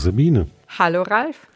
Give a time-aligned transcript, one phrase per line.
[0.00, 0.48] Sabine.
[0.78, 1.46] Hallo Ralf.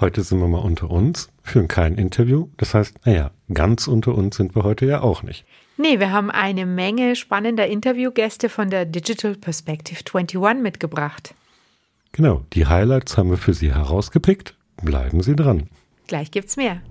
[0.00, 2.48] Heute sind wir mal unter uns, führen kein Interview.
[2.56, 5.44] Das heißt, naja, ganz unter uns sind wir heute ja auch nicht.
[5.76, 11.34] Nee, wir haben eine Menge spannender Interviewgäste von der Digital Perspective 21 mitgebracht.
[12.10, 14.54] Genau, die Highlights haben wir für Sie herausgepickt.
[14.82, 15.68] Bleiben Sie dran.
[16.08, 16.82] Gleich gibt's mehr.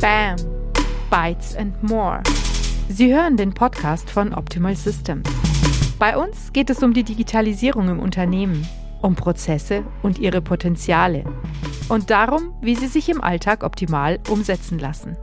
[0.00, 0.36] Bam!
[1.10, 2.22] Bytes and More.
[2.92, 5.30] Sie hören den Podcast von Optimal Systems.
[6.00, 8.66] Bei uns geht es um die Digitalisierung im Unternehmen,
[9.00, 11.22] um Prozesse und ihre Potenziale
[11.88, 15.16] und darum, wie sie sich im Alltag optimal umsetzen lassen.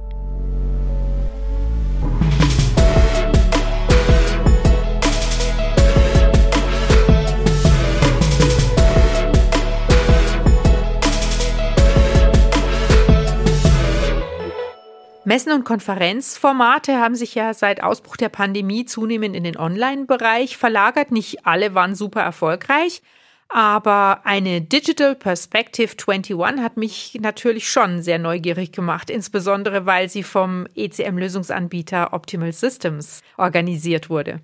[15.27, 21.11] Messen und Konferenzformate haben sich ja seit Ausbruch der Pandemie zunehmend in den Online-Bereich verlagert.
[21.11, 23.01] Nicht alle waren super erfolgreich,
[23.49, 30.23] aber eine Digital Perspective 21 hat mich natürlich schon sehr neugierig gemacht, insbesondere weil sie
[30.23, 34.39] vom ECM-Lösungsanbieter Optimal Systems organisiert wurde.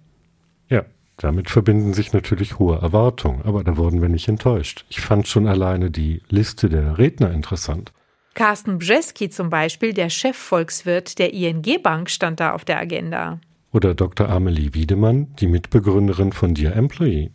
[0.68, 0.84] Ja,
[1.16, 4.84] damit verbinden sich natürlich hohe Erwartungen, aber da wurden wir nicht enttäuscht.
[4.90, 7.94] Ich fand schon alleine die Liste der Redner interessant.
[8.34, 13.40] Carsten Brzeski zum Beispiel, der Chefvolkswirt der ING Bank, stand da auf der Agenda.
[13.72, 14.30] Oder Dr.
[14.30, 17.32] Amelie Wiedemann, die Mitbegründerin von Dear Employee.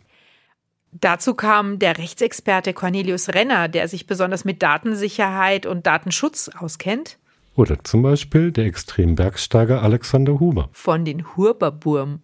[0.91, 7.17] Dazu kam der Rechtsexperte Cornelius Renner, der sich besonders mit Datensicherheit und Datenschutz auskennt.
[7.55, 10.69] Oder zum Beispiel der Extrembergsteiger Alexander Huber.
[10.71, 12.21] Von den Huberburm.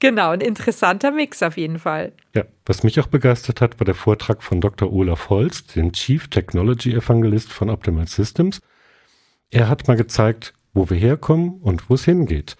[0.00, 2.12] Genau, ein interessanter Mix auf jeden Fall.
[2.34, 4.90] Ja, was mich auch begeistert hat, war der Vortrag von Dr.
[4.90, 8.62] Olaf Holst, dem Chief Technology Evangelist von Optimal Systems.
[9.50, 12.56] Er hat mal gezeigt, wo wir herkommen und wo es hingeht.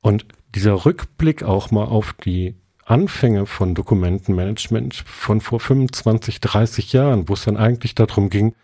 [0.00, 7.28] Und dieser Rückblick auch mal auf die Anfänge von Dokumentenmanagement von vor 25, 30 Jahren,
[7.28, 8.54] wo es dann eigentlich darum ging,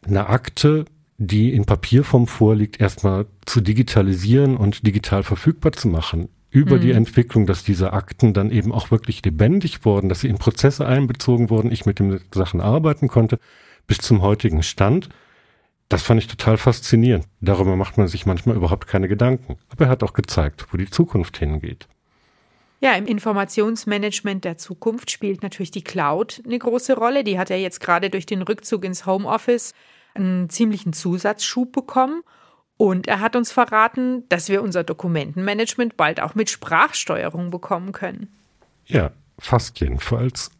[0.00, 0.86] eine Akte,
[1.18, 6.80] die in Papierform vorliegt, erstmal zu digitalisieren und digital verfügbar zu machen über mhm.
[6.82, 10.86] die Entwicklung, dass diese Akten dann eben auch wirklich lebendig wurden, dass sie in Prozesse
[10.86, 13.38] einbezogen wurden, ich mit den Sachen arbeiten konnte,
[13.86, 15.08] bis zum heutigen Stand.
[15.88, 17.26] Das fand ich total faszinierend.
[17.40, 19.56] Darüber macht man sich manchmal überhaupt keine Gedanken.
[19.70, 21.88] Aber er hat auch gezeigt, wo die Zukunft hingeht.
[22.80, 27.24] Ja, im Informationsmanagement der Zukunft spielt natürlich die Cloud eine große Rolle.
[27.24, 29.72] Die hat ja jetzt gerade durch den Rückzug ins Homeoffice
[30.14, 32.22] einen ziemlichen Zusatzschub bekommen.
[32.76, 38.28] Und er hat uns verraten, dass wir unser Dokumentenmanagement bald auch mit Sprachsteuerung bekommen können.
[38.86, 40.50] Ja, fast jedenfalls.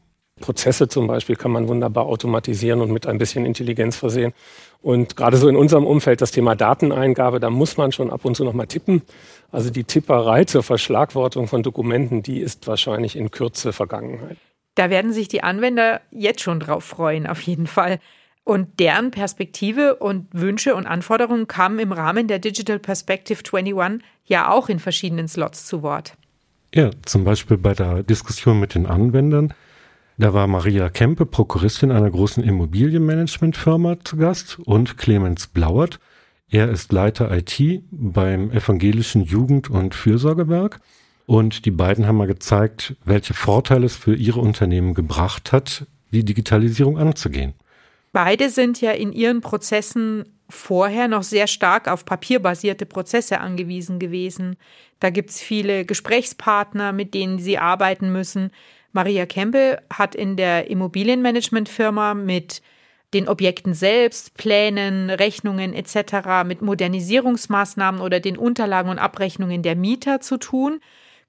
[0.41, 4.33] Prozesse zum Beispiel kann man wunderbar automatisieren und mit ein bisschen Intelligenz versehen.
[4.83, 8.37] Und gerade so in unserem Umfeld das Thema Dateneingabe, da muss man schon ab und
[8.37, 9.03] zu nochmal tippen.
[9.51, 14.37] Also die Tipperei zur Verschlagwortung von Dokumenten, die ist wahrscheinlich in Kürze Vergangenheit.
[14.75, 18.01] Da werden sich die Anwender jetzt schon drauf freuen, auf jeden Fall.
[18.45, 24.51] Und deren Perspektive und Wünsche und Anforderungen kamen im Rahmen der Digital Perspective 21 ja
[24.51, 26.17] auch in verschiedenen Slots zu Wort.
[26.75, 29.55] Ja, zum Beispiel bei der Diskussion mit den Anwendern.
[30.19, 36.01] Da war Maria Kempe, Prokuristin einer großen Immobilienmanagementfirma zu Gast und Clemens Blauert.
[36.51, 40.81] Er ist Leiter IT beim Evangelischen Jugend- und Fürsorgewerk.
[41.27, 46.25] Und die beiden haben mal gezeigt, welche Vorteile es für ihre Unternehmen gebracht hat, die
[46.25, 47.55] Digitalisierung anzugehen.
[48.13, 54.57] Beide sind ja in ihren Prozessen vorher noch sehr stark auf papierbasierte Prozesse angewiesen gewesen.
[55.01, 58.51] Da gibt es viele Gesprächspartner, mit denen sie arbeiten müssen.
[58.93, 62.61] Maria Kempe hat in der Immobilienmanagementfirma mit
[63.15, 70.21] den Objekten selbst, Plänen, Rechnungen etc., mit Modernisierungsmaßnahmen oder den Unterlagen und Abrechnungen der Mieter
[70.21, 70.81] zu tun.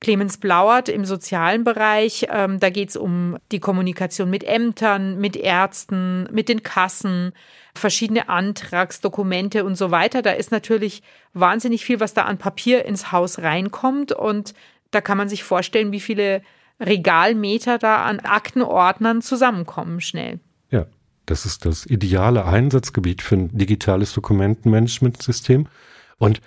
[0.03, 2.27] Clemens Blauert im sozialen Bereich.
[2.29, 7.31] Ähm, da geht es um die Kommunikation mit Ämtern, mit Ärzten, mit den Kassen,
[7.73, 10.21] verschiedene Antragsdokumente und so weiter.
[10.21, 11.01] Da ist natürlich
[11.33, 14.11] wahnsinnig viel, was da an Papier ins Haus reinkommt.
[14.11, 14.53] Und
[14.91, 16.43] da kann man sich vorstellen, wie viele
[16.79, 20.39] Regalmeter da an Aktenordnern zusammenkommen schnell.
[20.69, 20.85] Ja,
[21.25, 25.67] das ist das ideale Einsatzgebiet für ein digitales Dokumentenmanagementsystem.
[26.17, 26.41] Und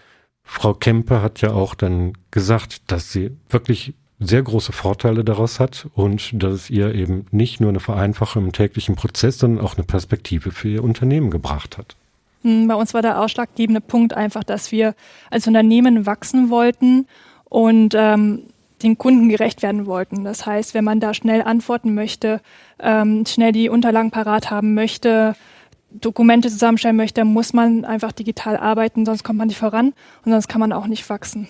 [0.46, 5.88] Frau Kemper hat ja auch dann gesagt, dass sie wirklich sehr große Vorteile daraus hat
[5.94, 9.84] und dass es ihr eben nicht nur eine Vereinfachung im täglichen Prozess, sondern auch eine
[9.84, 11.96] Perspektive für ihr Unternehmen gebracht hat.
[12.42, 14.94] Hm, bei uns war der ausschlaggebende Punkt einfach, dass wir
[15.30, 17.06] als Unternehmen wachsen wollten
[17.44, 18.44] und ähm,
[18.82, 20.24] den Kunden gerecht werden wollten.
[20.24, 22.40] Das heißt, wenn man da schnell antworten möchte,
[22.78, 25.34] ähm, schnell die Unterlagen parat haben möchte,
[26.00, 29.92] Dokumente zusammenstellen möchte, muss man einfach digital arbeiten, sonst kommt man nicht voran
[30.24, 31.48] und sonst kann man auch nicht wachsen.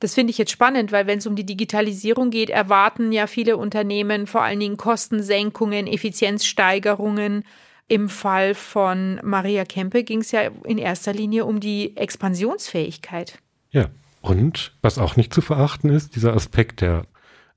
[0.00, 3.56] Das finde ich jetzt spannend, weil wenn es um die Digitalisierung geht, erwarten ja viele
[3.56, 7.44] Unternehmen vor allen Dingen Kostensenkungen, Effizienzsteigerungen.
[7.88, 13.38] Im Fall von Maria Kempe ging es ja in erster Linie um die Expansionsfähigkeit.
[13.70, 13.86] Ja,
[14.20, 17.06] und was auch nicht zu verachten ist, dieser Aspekt der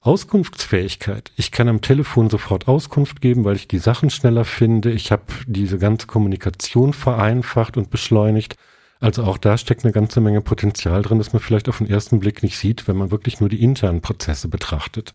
[0.01, 1.31] Auskunftsfähigkeit.
[1.36, 4.92] Ich kann am Telefon sofort Auskunft geben, weil ich die Sachen schneller finde.
[4.92, 8.56] Ich habe diese ganze Kommunikation vereinfacht und beschleunigt.
[9.00, 12.19] Also auch da steckt eine ganze Menge Potenzial drin, das man vielleicht auf den ersten
[12.19, 15.13] Blick nicht sieht, wenn man wirklich nur die internen Prozesse betrachtet.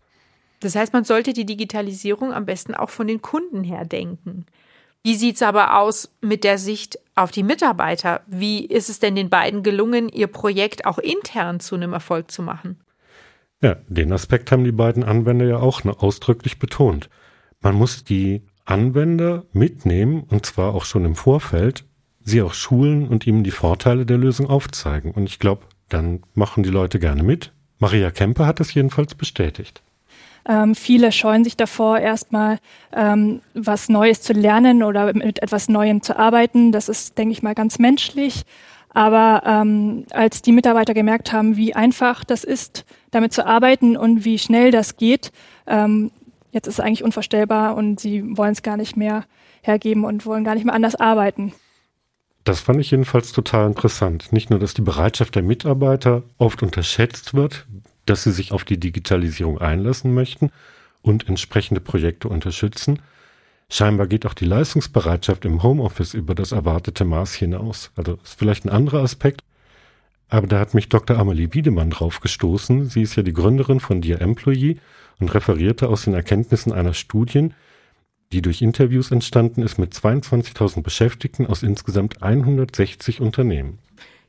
[0.61, 4.45] Das heißt, man sollte die Digitalisierung am besten auch von den Kunden her denken.
[5.03, 8.21] Wie sieht es aber aus mit der Sicht auf die Mitarbeiter?
[8.27, 12.41] Wie ist es denn den beiden gelungen, ihr Projekt auch intern zu einem Erfolg zu
[12.41, 12.77] machen?
[13.61, 17.09] Ja, den Aspekt haben die beiden Anwender ja auch ausdrücklich betont.
[17.59, 21.85] Man muss die Anwender mitnehmen, und zwar auch schon im Vorfeld,
[22.23, 25.11] sie auch schulen und ihnen die Vorteile der Lösung aufzeigen.
[25.11, 27.53] Und ich glaube, dann machen die Leute gerne mit.
[27.79, 29.81] Maria Kemper hat es jedenfalls bestätigt.
[30.47, 32.59] Ähm, viele scheuen sich davor, erstmal
[32.93, 36.71] ähm, was Neues zu lernen oder mit etwas Neuem zu arbeiten.
[36.71, 38.43] Das ist, denke ich mal, ganz menschlich.
[38.97, 44.25] Aber ähm, als die Mitarbeiter gemerkt haben, wie einfach das ist, damit zu arbeiten und
[44.25, 45.31] wie schnell das geht,
[45.67, 46.09] ähm,
[46.51, 49.25] jetzt ist es eigentlich unvorstellbar und sie wollen es gar nicht mehr
[49.61, 51.53] hergeben und wollen gar nicht mehr anders arbeiten.
[52.43, 54.33] Das fand ich jedenfalls total interessant.
[54.33, 57.67] Nicht nur, dass die Bereitschaft der Mitarbeiter oft unterschätzt wird,
[58.07, 60.49] dass sie sich auf die Digitalisierung einlassen möchten
[61.03, 62.97] und entsprechende Projekte unterstützen.
[63.69, 67.91] Scheinbar geht auch die Leistungsbereitschaft im Homeoffice über das erwartete Maß hinaus.
[67.95, 69.41] Also ist vielleicht ein anderer Aspekt.
[70.29, 71.17] Aber da hat mich Dr.
[71.17, 72.89] Amelie Wiedemann drauf gestoßen.
[72.89, 74.77] Sie ist ja die Gründerin von Dear Employee
[75.19, 77.49] und referierte aus den Erkenntnissen einer Studie,
[78.31, 83.79] die durch Interviews entstanden ist mit 22.000 Beschäftigten aus insgesamt 160 Unternehmen.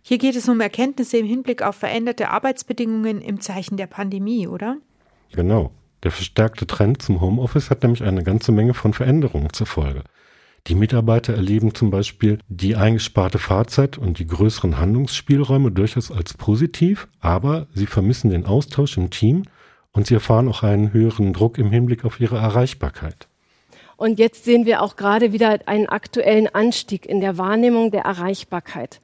[0.02, 4.78] Hier geht es um Erkenntnisse im Hinblick auf veränderte Arbeitsbedingungen im Zeichen der Pandemie, oder?
[5.32, 5.72] Genau.
[6.02, 10.04] Der verstärkte Trend zum Homeoffice hat nämlich eine ganze Menge von Veränderungen zur Folge.
[10.66, 17.08] Die Mitarbeiter erleben zum Beispiel die eingesparte Fahrzeit und die größeren Handlungsspielräume durchaus als positiv,
[17.20, 19.44] aber sie vermissen den Austausch im Team
[19.92, 23.28] und sie erfahren auch einen höheren Druck im Hinblick auf ihre Erreichbarkeit.
[23.96, 29.00] Und jetzt sehen wir auch gerade wieder einen aktuellen Anstieg in der Wahrnehmung der Erreichbarkeit.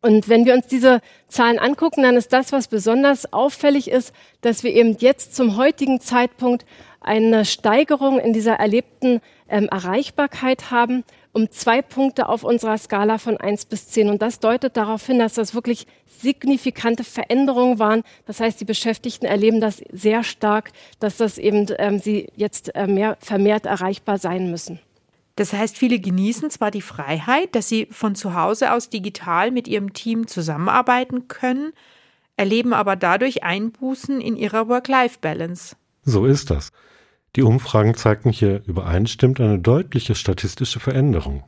[0.00, 4.62] Und wenn wir uns diese Zahlen angucken, dann ist das, was besonders auffällig ist, dass
[4.62, 6.64] wir eben jetzt zum heutigen Zeitpunkt
[7.00, 11.04] eine Steigerung in dieser erlebten ähm, Erreichbarkeit haben
[11.38, 14.08] um zwei Punkte auf unserer Skala von eins bis zehn.
[14.08, 18.02] Und das deutet darauf hin, dass das wirklich signifikante Veränderungen waren.
[18.26, 22.88] Das heißt, die Beschäftigten erleben das sehr stark, dass das eben ähm, sie jetzt äh,
[22.88, 24.80] mehr vermehrt erreichbar sein müssen.
[25.38, 29.68] Das heißt, viele genießen zwar die Freiheit, dass sie von zu Hause aus digital mit
[29.68, 31.74] ihrem Team zusammenarbeiten können,
[32.36, 35.76] erleben aber dadurch Einbußen in ihrer Work-Life-Balance.
[36.02, 36.72] So ist das.
[37.36, 41.44] Die Umfragen zeigten hier übereinstimmend eine deutliche statistische Veränderung.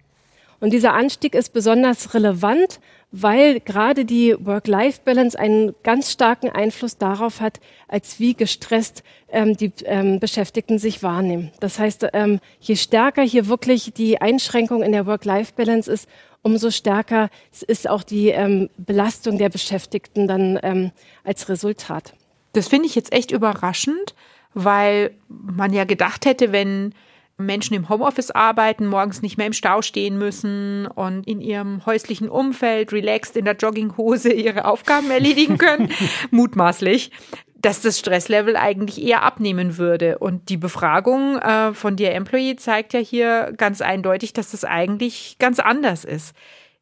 [0.60, 2.80] Und dieser Anstieg ist besonders relevant,
[3.12, 7.58] weil gerade die Work-Life-Balance einen ganz starken Einfluss darauf hat,
[7.88, 11.50] als wie gestresst ähm, die ähm, Beschäftigten sich wahrnehmen.
[11.60, 16.08] Das heißt, ähm, je stärker hier wirklich die Einschränkung in der Work-Life-Balance ist,
[16.42, 17.30] umso stärker
[17.66, 20.92] ist auch die ähm, Belastung der Beschäftigten dann ähm,
[21.24, 22.14] als Resultat.
[22.52, 24.14] Das finde ich jetzt echt überraschend,
[24.54, 26.94] weil man ja gedacht hätte, wenn
[27.40, 32.28] Menschen im Homeoffice arbeiten, morgens nicht mehr im Stau stehen müssen und in ihrem häuslichen
[32.28, 35.90] Umfeld relaxed in der Jogginghose ihre Aufgaben erledigen können,
[36.30, 37.10] mutmaßlich,
[37.56, 40.18] dass das Stresslevel eigentlich eher abnehmen würde.
[40.18, 45.36] Und die Befragung äh, von Dear Employee zeigt ja hier ganz eindeutig, dass das eigentlich
[45.38, 46.34] ganz anders ist.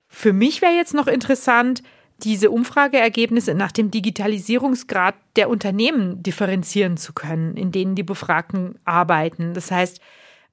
[0.07, 1.83] Für mich wäre jetzt noch interessant,
[2.25, 9.55] diese Umfrageergebnisse nach dem Digitalisierungsgrad der Unternehmen differenzieren zu können, in denen die Befragten arbeiten.
[9.55, 10.01] Das heißt,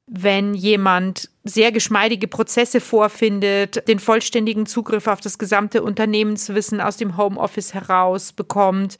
[0.08, 7.18] wenn jemand sehr geschmeidige Prozesse vorfindet, den vollständigen Zugriff auf das gesamte Unternehmenswissen aus dem
[7.18, 9.00] Homeoffice heraus bekommt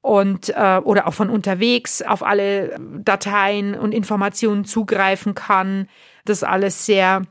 [0.00, 5.88] und äh, oder auch von unterwegs auf alle Dateien und Informationen zugreifen kann,
[6.24, 7.22] das alles sehr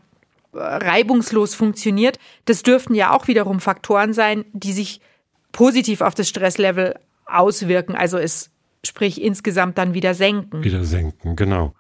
[0.54, 2.20] reibungslos funktioniert.
[2.46, 5.02] Das dürften ja auch wiederum Faktoren sein, die sich
[5.52, 7.96] positiv auf das Stresslevel auswirken.
[7.96, 8.50] Also es
[8.84, 10.64] sprich insgesamt dann wieder senken.
[10.64, 11.74] Wieder senken, genau.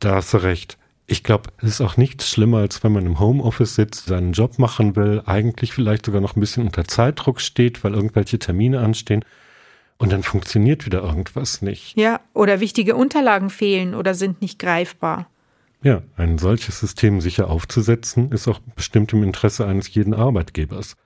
[0.00, 0.78] Da hast du recht.
[1.06, 4.58] Ich glaube, es ist auch nichts schlimmer, als wenn man im Homeoffice sitzt, seinen Job
[4.58, 9.24] machen will, eigentlich vielleicht sogar noch ein bisschen unter Zeitdruck steht, weil irgendwelche Termine anstehen.
[9.98, 11.96] Und dann funktioniert wieder irgendwas nicht.
[11.98, 15.28] Ja, oder wichtige Unterlagen fehlen oder sind nicht greifbar.
[15.82, 20.96] Ja, ein solches System sicher aufzusetzen, ist auch bestimmt im Interesse eines jeden Arbeitgebers.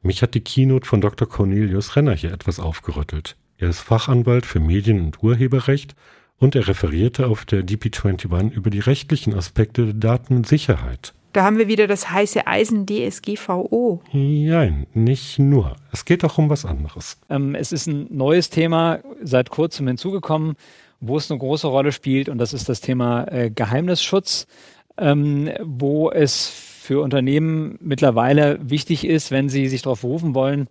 [0.00, 1.28] Mich hat die Keynote von Dr.
[1.28, 3.36] Cornelius Renner hier etwas aufgerüttelt.
[3.58, 5.94] Er ist Fachanwalt für Medien- und Urheberrecht
[6.42, 11.14] und er referierte auf der DP21 über die rechtlichen Aspekte der Datensicherheit.
[11.32, 14.02] Da haben wir wieder das heiße Eisen DSGVO.
[14.12, 15.76] Nein, nicht nur.
[15.92, 17.16] Es geht auch um was anderes.
[17.30, 20.56] Ähm, es ist ein neues Thema, seit kurzem hinzugekommen,
[21.00, 24.46] wo es eine große Rolle spielt und das ist das Thema äh, Geheimnisschutz,
[24.98, 30.68] ähm, wo es für Unternehmen mittlerweile wichtig ist, wenn sie sich darauf berufen wollen,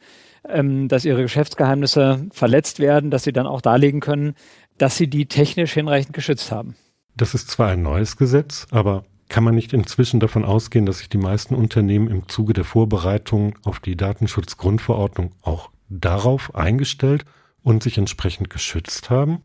[0.47, 4.35] ähm, dass ihre Geschäftsgeheimnisse verletzt werden, dass sie dann auch darlegen können,
[4.77, 6.75] dass sie die technisch hinreichend geschützt haben.
[7.15, 11.09] Das ist zwar ein neues Gesetz, aber kann man nicht inzwischen davon ausgehen, dass sich
[11.09, 17.25] die meisten Unternehmen im Zuge der Vorbereitung auf die Datenschutzgrundverordnung auch darauf eingestellt
[17.63, 19.43] und sich entsprechend geschützt haben?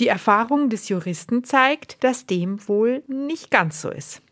[0.00, 4.22] Die Erfahrung des Juristen zeigt, dass dem wohl nicht ganz so ist.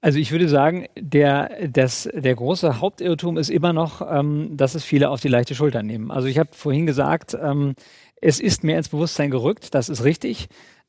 [0.00, 4.84] Also ich würde sagen, der, das, der große Hauptirrtum ist immer noch, ähm, dass es
[4.84, 6.10] viele auf die leichte Schulter nehmen.
[6.10, 7.74] Also ich habe vorhin gesagt, ähm,
[8.20, 10.48] es ist mehr ins Bewusstsein gerückt, das ist richtig,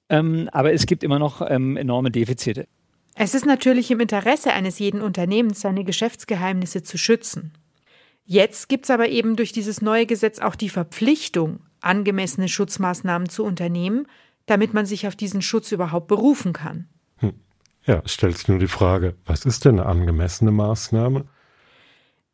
[0.10, 2.68] ähm, aber es gibt immer noch ähm, enorme Defizite.
[3.16, 7.54] Es ist natürlich im Interesse eines jeden Unternehmens, seine Geschäftsgeheimnisse zu schützen.
[8.26, 13.44] Jetzt gibt es aber eben durch dieses neue Gesetz auch die Verpflichtung, angemessene Schutzmaßnahmen zu
[13.44, 14.06] unternehmen,
[14.46, 16.88] damit man sich auf diesen Schutz überhaupt berufen kann.
[17.88, 21.25] Ja, stellt sich nur die Frage, was ist denn eine angemessene Maßnahme?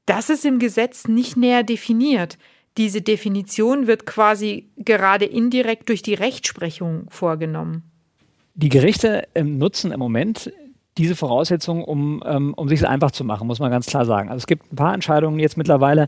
[0.07, 2.38] Das ist im Gesetz nicht näher definiert.
[2.77, 7.83] Diese Definition wird quasi gerade indirekt durch die Rechtsprechung vorgenommen.
[8.55, 10.51] Die Gerichte ähm, nutzen im Moment
[10.98, 14.29] diese Voraussetzungen, um, ähm, um sich es einfach zu machen, muss man ganz klar sagen.
[14.29, 16.07] Also es gibt ein paar Entscheidungen jetzt mittlerweile,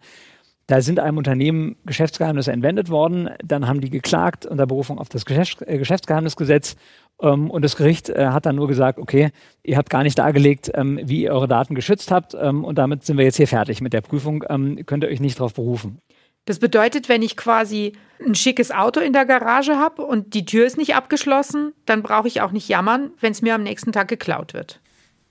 [0.67, 5.25] da sind einem Unternehmen Geschäftsgeheimnisse entwendet worden, dann haben die geklagt unter Berufung auf das
[5.25, 6.75] Geschäfts äh, Geschäftsgeheimnisgesetz
[7.21, 9.31] ähm, und das Gericht äh, hat dann nur gesagt, okay,
[9.63, 13.05] ihr habt gar nicht dargelegt, ähm, wie ihr eure Daten geschützt habt ähm, und damit
[13.05, 15.99] sind wir jetzt hier fertig mit der Prüfung, ähm, könnt ihr euch nicht darauf berufen.
[16.45, 17.93] Das bedeutet, wenn ich quasi
[18.23, 22.27] ein schickes Auto in der Garage habe und die Tür ist nicht abgeschlossen, dann brauche
[22.27, 24.79] ich auch nicht jammern, wenn es mir am nächsten Tag geklaut wird.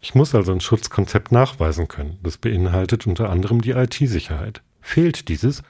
[0.01, 2.19] Ich muss also ein Schutzkonzept nachweisen können.
[2.23, 4.61] Das beinhaltet unter anderem die IT-Sicherheit.
[4.85, 5.63] Fehlt dieses,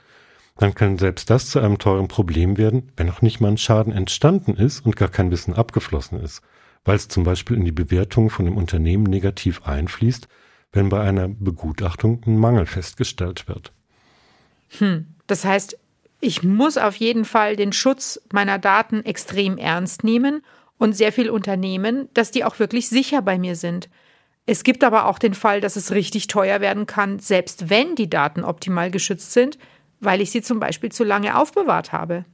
[0.57, 3.93] dann kann selbst das zu einem teuren Problem werden, wenn noch nicht mal ein Schaden
[3.93, 6.41] entstanden ist und gar kein Wissen abgeflossen ist,
[6.83, 10.27] weil es zum Beispiel in die Bewertung von dem Unternehmen negativ einfließt,
[10.73, 13.71] wenn bei einer Begutachtung ein Mangel festgestellt wird.
[14.79, 15.77] Hm, das heißt,
[16.19, 20.43] ich muss auf jeden Fall den Schutz meiner Daten extrem ernst nehmen
[20.77, 23.87] und sehr viel unternehmen, dass die auch wirklich sicher bei mir sind.
[24.45, 28.09] Es gibt aber auch den Fall, dass es richtig teuer werden kann, selbst wenn die
[28.09, 29.57] Daten optimal geschützt sind,
[29.99, 32.25] weil ich sie zum Beispiel zu lange aufbewahrt habe.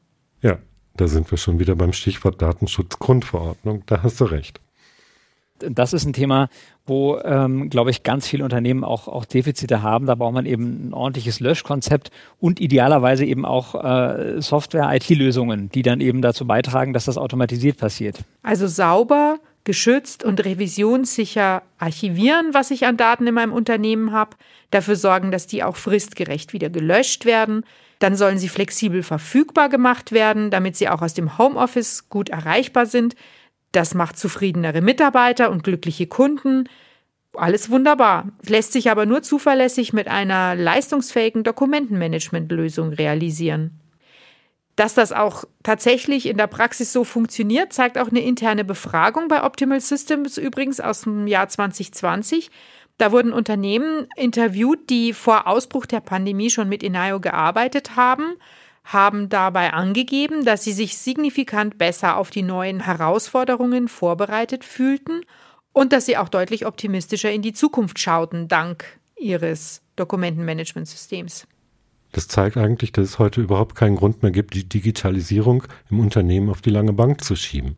[0.42, 0.58] Ja,
[0.98, 3.84] da sind wir schon wieder beim Stichwort Datenschutzgrundverordnung.
[3.86, 4.60] Da hast du recht.
[5.60, 6.50] Das ist ein Thema,
[6.88, 10.08] wo, ähm, glaube ich, ganz viele Unternehmen auch, auch Defizite haben.
[10.08, 16.02] Da braucht man eben ein ordentliches Löschkonzept und idealerweise eben auch äh, Software-IT-Lösungen, die dann
[16.02, 18.24] eben dazu beitragen, dass das automatisiert passiert.
[18.42, 24.38] Also sauber, geschützt und revisionssicher archivieren, was ich an Daten in meinem Unternehmen habe,
[24.72, 27.64] dafür sorgen, dass die auch fristgerecht wieder gelöscht werden.
[28.00, 32.86] Dann sollen sie flexibel verfügbar gemacht werden, damit sie auch aus dem Homeoffice gut erreichbar
[32.88, 33.16] sind.
[33.72, 36.68] Das macht zufriedenere Mitarbeiter und glückliche Kunden.
[37.34, 43.81] Alles wunderbar, lässt sich aber nur zuverlässig mit einer leistungsfähigen Dokumentenmanagementlösung realisieren.
[44.82, 49.44] Dass das auch tatsächlich in der Praxis so funktioniert, zeigt auch eine interne Befragung bei
[49.44, 52.50] Optimal Systems übrigens aus dem Jahr 2020.
[52.98, 58.38] Da wurden Unternehmen interviewt, die vor Ausbruch der Pandemie schon mit Inayo gearbeitet haben,
[58.84, 65.22] haben dabei angegeben, dass sie sich signifikant besser auf die neuen Herausforderungen vorbereitet fühlten
[65.74, 71.46] und dass sie auch deutlich optimistischer in die Zukunft schauten, dank ihres Dokumentenmanagementsystems.
[72.12, 76.50] Das zeigt eigentlich, dass es heute überhaupt keinen Grund mehr gibt, die Digitalisierung im Unternehmen
[76.50, 77.78] auf die lange Bank zu schieben.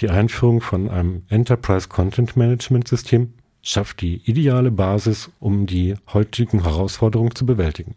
[0.00, 6.62] Die Einführung von einem Enterprise Content Management System schafft die ideale Basis, um die heutigen
[6.62, 7.94] Herausforderungen zu bewältigen.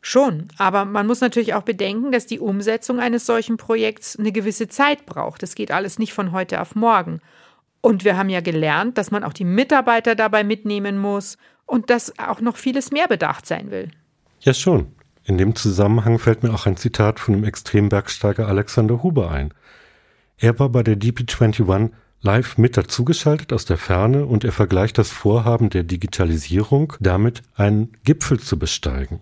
[0.00, 4.68] Schon, aber man muss natürlich auch bedenken, dass die Umsetzung eines solchen Projekts eine gewisse
[4.68, 5.42] Zeit braucht.
[5.42, 7.20] Das geht alles nicht von heute auf morgen.
[7.80, 12.18] Und wir haben ja gelernt, dass man auch die Mitarbeiter dabei mitnehmen muss und dass
[12.18, 13.90] auch noch vieles mehr bedacht sein will.
[14.48, 14.94] Ja, schon.
[15.24, 19.52] In dem Zusammenhang fällt mir auch ein Zitat von dem Extrembergsteiger Alexander Huber ein.
[20.38, 21.90] Er war bei der DP21
[22.22, 27.92] live mit dazugeschaltet aus der Ferne und er vergleicht das Vorhaben der Digitalisierung damit, einen
[28.04, 29.20] Gipfel zu besteigen.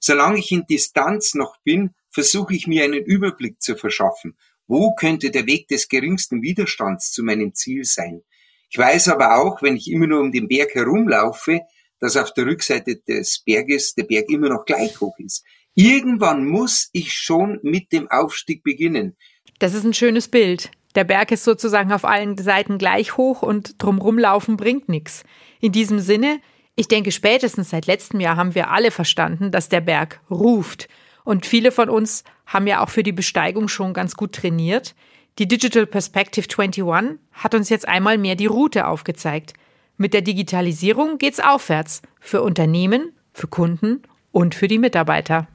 [0.00, 4.38] Solange ich in Distanz noch bin, versuche ich mir einen Überblick zu verschaffen.
[4.66, 8.22] Wo könnte der Weg des geringsten Widerstands zu meinem Ziel sein?
[8.70, 11.60] Ich weiß aber auch, wenn ich immer nur um den Berg herumlaufe,
[12.00, 15.44] dass auf der Rückseite des Berges der Berg immer noch gleich hoch ist.
[15.74, 19.16] Irgendwann muss ich schon mit dem Aufstieg beginnen.
[19.58, 20.70] Das ist ein schönes Bild.
[20.94, 25.22] Der Berg ist sozusagen auf allen Seiten gleich hoch und drumrum laufen bringt nichts.
[25.60, 26.40] In diesem Sinne,
[26.74, 30.88] ich denke, spätestens seit letztem Jahr haben wir alle verstanden, dass der Berg ruft.
[31.24, 34.94] Und viele von uns haben ja auch für die Besteigung schon ganz gut trainiert.
[35.38, 39.54] Die Digital Perspective 21 hat uns jetzt einmal mehr die Route aufgezeigt.
[40.00, 42.02] Mit der Digitalisierung geht's aufwärts.
[42.20, 45.48] Für Unternehmen, für Kunden und für die Mitarbeiter.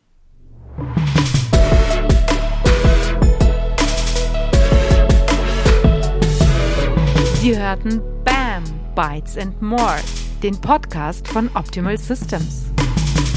[7.40, 8.64] Sie hörten BAM,
[8.94, 9.98] Bytes and More
[10.42, 12.72] den Podcast von Optimal Systems.